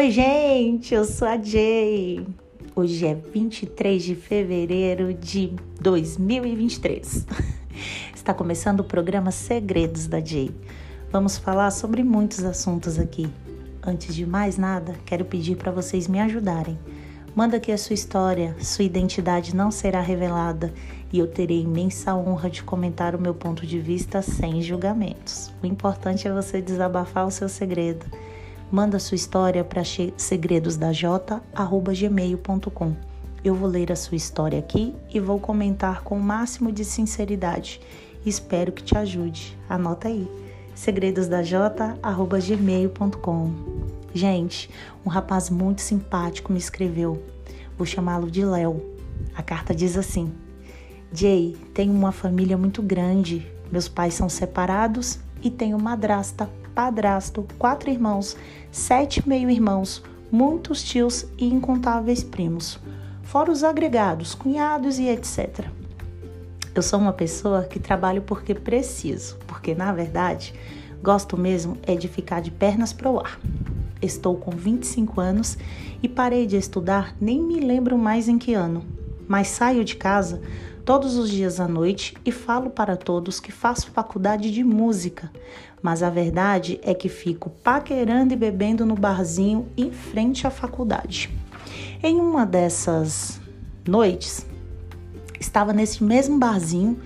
[0.00, 2.26] Oi, gente, eu sou a Jay.
[2.74, 7.26] Hoje é 23 de fevereiro de 2023.
[8.16, 10.50] Está começando o programa Segredos da Jay.
[11.12, 13.30] Vamos falar sobre muitos assuntos aqui.
[13.86, 16.78] Antes de mais nada, quero pedir para vocês me ajudarem.
[17.36, 20.72] Manda aqui a sua história, sua identidade não será revelada
[21.12, 25.52] e eu terei imensa honra de comentar o meu ponto de vista sem julgamentos.
[25.62, 28.06] O importante é você desabafar o seu segredo.
[28.70, 29.82] Manda sua história para
[30.16, 32.94] segredosdaj@gmail.com.
[33.42, 37.80] Eu vou ler a sua história aqui e vou comentar com o máximo de sinceridade.
[38.24, 39.58] Espero que te ajude.
[39.68, 40.30] Anota aí.
[40.74, 43.50] segredosdaj@gmail.com.
[44.14, 44.70] Gente,
[45.04, 47.20] um rapaz muito simpático me escreveu.
[47.76, 48.80] Vou chamá-lo de Léo.
[49.34, 50.32] A carta diz assim:
[51.12, 53.44] Jay, tenho uma família muito grande.
[53.72, 56.48] Meus pais são separados e tenho madrasta,
[56.80, 58.34] padrasto, quatro irmãos,
[58.72, 62.78] sete meio-irmãos, muitos tios e incontáveis primos,
[63.22, 65.66] fora os agregados, cunhados e etc.
[66.74, 70.54] Eu sou uma pessoa que trabalho porque preciso, porque na verdade
[71.02, 73.38] gosto mesmo é de ficar de pernas para o ar.
[74.00, 75.58] Estou com 25 anos
[76.02, 78.82] e parei de estudar, nem me lembro mais em que ano,
[79.30, 80.42] mas saio de casa
[80.84, 85.30] todos os dias à noite e falo para todos que faço faculdade de música,
[85.80, 91.30] mas a verdade é que fico paquerando e bebendo no barzinho em frente à faculdade.
[92.02, 93.40] Em uma dessas
[93.86, 94.44] noites,
[95.38, 96.98] estava nesse mesmo barzinho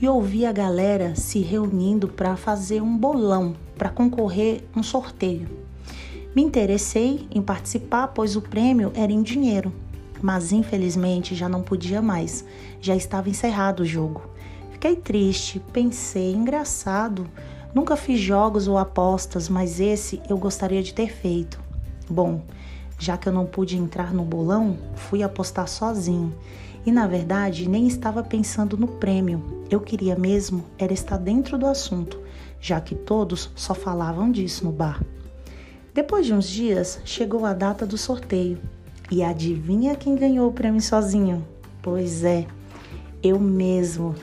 [0.00, 5.46] e ouvi a galera se reunindo para fazer um bolão para concorrer um sorteio.
[6.34, 9.70] Me interessei em participar, pois o prêmio era em dinheiro
[10.22, 12.44] mas infelizmente já não podia mais,
[12.80, 14.22] já estava encerrado o jogo.
[14.70, 17.26] Fiquei triste, pensei, engraçado.
[17.74, 21.60] Nunca fiz jogos ou apostas, mas esse eu gostaria de ter feito.
[22.08, 22.42] Bom,
[22.98, 26.34] já que eu não pude entrar no bolão, fui apostar sozinho.
[26.84, 29.64] E na verdade nem estava pensando no prêmio.
[29.70, 32.20] Eu queria mesmo era estar dentro do assunto,
[32.60, 35.02] já que todos só falavam disso no bar.
[35.92, 38.58] Depois de uns dias, chegou a data do sorteio
[39.10, 41.46] e adivinha quem ganhou o prêmio sozinho?
[41.80, 42.46] Pois é,
[43.22, 44.14] eu mesmo.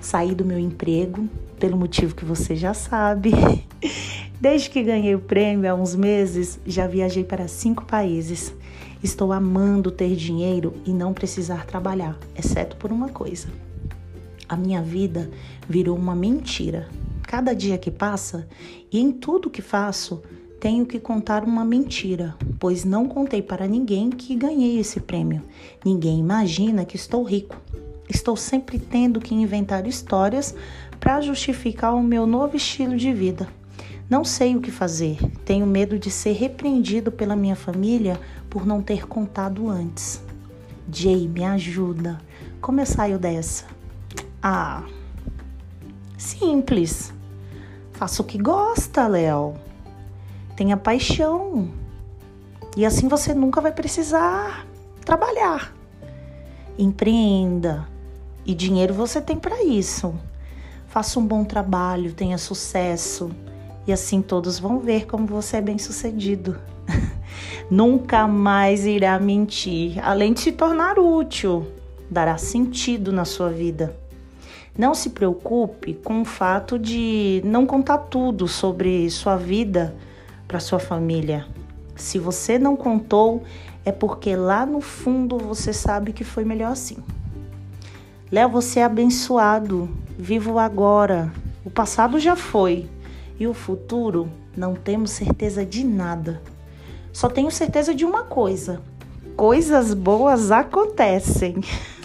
[0.00, 1.28] Saí do meu emprego,
[1.58, 3.32] pelo motivo que você já sabe.
[4.40, 8.52] Desde que ganhei o prêmio há uns meses, já viajei para cinco países.
[9.02, 13.48] Estou amando ter dinheiro e não precisar trabalhar, exceto por uma coisa.
[14.48, 15.30] A minha vida
[15.68, 16.88] virou uma mentira.
[17.22, 18.48] Cada dia que passa
[18.90, 20.22] e em tudo que faço,
[20.62, 25.42] tenho que contar uma mentira, pois não contei para ninguém que ganhei esse prêmio.
[25.84, 27.60] Ninguém imagina que estou rico.
[28.08, 30.54] Estou sempre tendo que inventar histórias
[31.00, 33.48] para justificar o meu novo estilo de vida.
[34.08, 35.18] Não sei o que fazer.
[35.44, 40.22] Tenho medo de ser repreendido pela minha família por não ter contado antes.
[40.88, 42.20] Jay, me ajuda.
[42.60, 43.64] Como eu saio dessa?
[44.40, 44.84] Ah,
[46.16, 47.12] simples.
[47.90, 49.54] Faça o que gosta, Léo.
[50.62, 51.72] Tenha paixão.
[52.76, 54.64] E assim você nunca vai precisar
[55.04, 55.74] trabalhar.
[56.78, 57.88] Empreenda.
[58.46, 60.14] E dinheiro você tem para isso.
[60.86, 63.32] Faça um bom trabalho, tenha sucesso.
[63.88, 66.56] E assim todos vão ver como você é bem sucedido.
[67.68, 71.66] nunca mais irá mentir, além de se tornar útil,
[72.08, 73.96] dará sentido na sua vida.
[74.78, 79.92] Não se preocupe com o fato de não contar tudo sobre sua vida
[80.52, 81.46] para sua família.
[81.96, 83.42] Se você não contou,
[83.86, 86.98] é porque lá no fundo você sabe que foi melhor assim.
[88.30, 89.88] Léo, você é abençoado.
[90.18, 91.32] Vivo agora.
[91.64, 92.86] O passado já foi
[93.40, 96.42] e o futuro não temos certeza de nada.
[97.14, 98.82] Só tenho certeza de uma coisa:
[99.34, 101.56] coisas boas acontecem.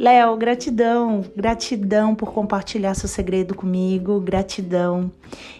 [0.00, 5.12] Léo, gratidão, gratidão por compartilhar seu segredo comigo, gratidão.